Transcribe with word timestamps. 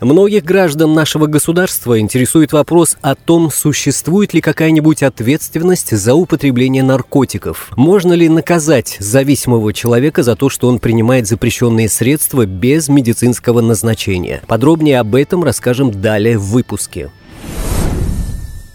Многих 0.00 0.44
граждан 0.44 0.94
нашего 0.94 1.26
государства 1.26 1.98
интересует 1.98 2.52
вопрос 2.52 2.96
о 3.02 3.16
том, 3.16 3.50
существует 3.50 4.32
ли 4.32 4.40
какая-нибудь 4.40 5.02
ответственность 5.02 5.90
за 5.90 6.14
употребление 6.14 6.84
наркотиков. 6.84 7.72
Можно 7.76 8.12
ли 8.12 8.28
наказать 8.28 8.96
зависимого 9.00 9.72
человека 9.72 10.22
за 10.22 10.36
то, 10.36 10.50
что 10.50 10.68
он 10.68 10.78
принимает 10.78 11.26
запрещенные 11.26 11.88
средства 11.88 12.46
без 12.46 12.88
медицинского 12.88 13.60
назначения? 13.60 14.40
Подробнее 14.46 15.00
об 15.00 15.16
этом 15.16 15.42
расскажем 15.42 15.90
далее 15.90 16.38
в 16.38 16.44
выпуске. 16.44 17.10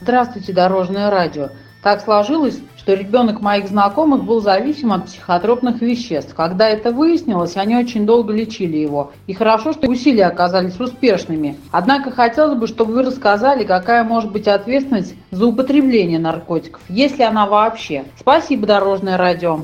Здравствуйте, 0.00 0.52
Дорожное 0.52 1.10
радио. 1.10 1.50
Так 1.80 2.02
сложилось, 2.02 2.58
что 2.84 2.92
ребенок 2.92 3.40
моих 3.40 3.68
знакомых 3.68 4.24
был 4.24 4.42
зависим 4.42 4.92
от 4.92 5.06
психотропных 5.06 5.80
веществ. 5.80 6.34
Когда 6.34 6.68
это 6.68 6.90
выяснилось, 6.90 7.56
они 7.56 7.76
очень 7.76 8.04
долго 8.04 8.34
лечили 8.34 8.76
его. 8.76 9.12
И 9.26 9.32
хорошо, 9.32 9.72
что 9.72 9.88
усилия 9.88 10.26
оказались 10.26 10.78
успешными. 10.78 11.56
Однако 11.70 12.10
хотелось 12.10 12.58
бы, 12.58 12.66
чтобы 12.66 12.92
вы 12.92 13.02
рассказали, 13.04 13.64
какая 13.64 14.04
может 14.04 14.32
быть 14.32 14.46
ответственность 14.46 15.14
за 15.30 15.46
употребление 15.46 16.18
наркотиков, 16.18 16.82
если 16.90 17.22
она 17.22 17.46
вообще. 17.46 18.04
Спасибо, 18.20 18.66
Дорожное 18.66 19.16
радио. 19.16 19.60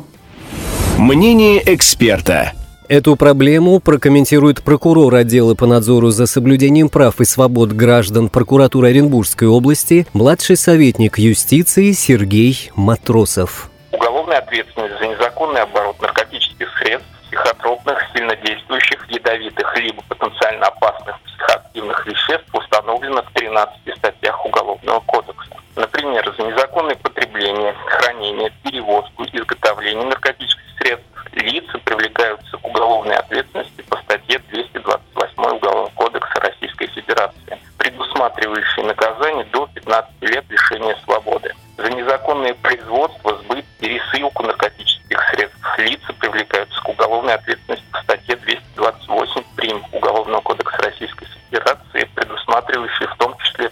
Мнение 0.97 1.63
эксперта. 1.75 2.53
Эту 2.91 3.15
проблему 3.15 3.79
прокомментирует 3.79 4.65
прокурор 4.65 5.15
отдела 5.15 5.55
по 5.55 5.65
надзору 5.65 6.11
за 6.11 6.27
соблюдением 6.27 6.89
прав 6.89 7.21
и 7.21 7.25
свобод 7.25 7.71
граждан 7.71 8.29
прокуратуры 8.29 8.89
Оренбургской 8.89 9.47
области, 9.47 10.09
младший 10.13 10.57
советник 10.57 11.17
юстиции 11.17 11.93
Сергей 11.93 12.73
Матросов. 12.75 13.71
Уголовная 13.93 14.39
ответственность 14.39 14.99
за 14.99 15.07
незаконный 15.07 15.63
оборот 15.63 16.03
наркотических 16.03 16.69
средств, 16.79 17.07
психотропных, 17.29 17.97
сильнодействующих, 18.13 19.09
ядовитых, 19.09 19.77
либо 19.77 20.03
потенциально 20.09 20.67
опасных 20.67 21.15
психоактивных 21.21 22.05
веществ 22.09 22.53
установлена 22.53 23.23
в 23.23 23.33
13 23.35 23.99
статьях 23.99 24.45
Уголовного 24.45 24.99
кодекса. 25.07 25.55
Например, 25.77 26.35
за 26.37 26.43
незаконное 26.43 26.97
потребление, 26.97 27.73
хранение, 27.87 28.51
перевозку, 28.65 29.23
изготовление 29.33 30.07
наркотических 30.07 30.65
средств 30.81 31.07
лица 31.33 31.79
привлекаются 31.79 32.57
к 32.59 32.67
уголовной 32.67 33.17
ответственности 33.17 33.83
по 33.83 33.97
статье 33.99 34.41
228 34.51 35.57
Уголовного 35.57 35.91
кодекса 35.95 36.41
Российской 36.41 36.87
Федерации, 36.89 37.59
предусматривающей 37.79 38.83
наказание 38.83 39.45
до 39.53 39.67
15 39.75 40.11
лет 40.23 40.45
лишения 40.49 40.97
свободы. 41.05 41.55
За 41.77 41.89
незаконное 41.91 42.55
производство, 42.55 43.37
сбыт, 43.39 43.65
пересылку 43.79 44.43
наркотических 44.43 45.19
средств 45.31 45.79
лица 45.79 46.13
привлекаются 46.15 46.81
к 46.83 46.89
уголовной 46.89 47.35
ответственности 47.35 47.87
по 47.93 48.03
статье 48.03 48.37
228 48.37 49.43
прим. 49.57 49.85
Уголовного 49.93 50.41
кодекса 50.41 50.77
Российской 50.79 51.27
Федерации, 51.27 52.09
предусматривающей 52.15 53.07
в 53.07 53.17
том 53.17 53.37
числе 53.39 53.71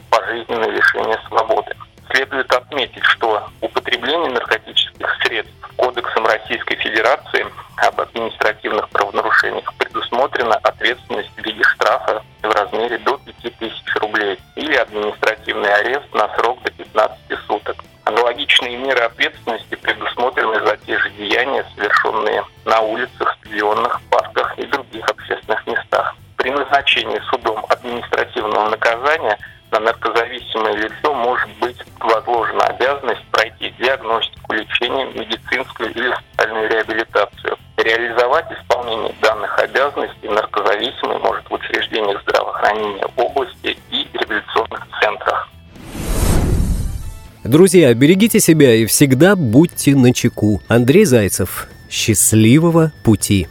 лишение 1.19 1.29
свободы. 1.29 1.75
Следует 2.11 2.51
отметить, 2.53 3.05
что 3.05 3.49
употребление 3.61 4.31
наркотических 4.31 5.17
средств 5.23 5.55
Кодексом 5.77 6.27
Российской 6.27 6.77
Федерации 6.77 7.47
об 7.77 8.01
административных 8.01 8.89
правонарушениях 8.91 9.73
предусмотрена 9.75 10.57
ответственность 10.57 11.31
в 11.37 11.45
виде 11.45 11.63
штрафа 11.63 12.23
в 12.43 12.51
размере 12.51 12.99
до 12.99 13.19
5000 13.19 13.97
рублей 13.97 14.39
или 14.57 14.75
административный 14.75 15.73
арест 15.73 16.13
на 16.15 16.35
срок 16.37 16.63
до 16.63 16.71
15 16.73 17.19
суток. 17.47 17.77
Аналогичные 18.05 18.77
меры 18.79 19.01
ответственности 19.01 19.75
предусмотрены 19.75 20.67
за 20.67 20.77
те 20.79 20.99
же 20.99 21.11
деяния, 21.11 21.65
совершенные 21.77 22.43
на 22.65 22.81
улицах, 22.81 23.37
стадионах, 23.41 24.01
парках 24.11 24.59
и 24.59 24.65
других 24.65 25.07
общественных 25.09 25.67
местах. 25.67 26.17
При 26.37 26.51
назначении 26.51 27.21
судом 27.31 27.65
административного 27.69 28.71
наказания 28.71 29.39
на 29.79 29.85
наркозависимое 29.85 30.75
лицо 30.75 31.15
может 31.15 31.49
быть 31.61 31.77
возложена 32.01 32.65
обязанность 32.65 33.25
пройти 33.31 33.73
диагностику, 33.79 34.53
лечение, 34.53 35.07
медицинскую 35.15 35.91
или 35.95 36.13
социальную 36.33 36.69
реабилитацию. 36.69 37.57
Реализовать 37.77 38.47
исполнение 38.51 39.15
данных 39.23 39.57
обязанностей 39.59 40.29
наркозависимый 40.29 41.19
может 41.19 41.49
в 41.49 41.55
учреждениях 41.55 42.21
здравоохранения 42.23 43.07
области 43.17 43.77
и 43.91 44.09
реабилитационных 44.15 44.87
центрах. 45.01 45.49
Друзья, 47.45 47.95
берегите 47.95 48.41
себя 48.41 48.75
и 48.75 48.87
всегда 48.87 49.37
будьте 49.37 49.95
начеку. 49.95 50.61
Андрей 50.69 51.05
Зайцев. 51.05 51.69
Счастливого 51.89 52.93
пути. 53.05 53.47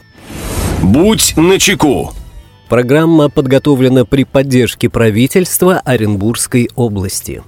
Будь 0.83 1.35
начеку. 1.37 2.16
Программа 2.69 3.29
подготовлена 3.29 4.03
при 4.03 4.25
поддержке 4.25 4.89
правительства 4.89 5.79
Оренбургской 5.85 6.69
области. 6.75 7.41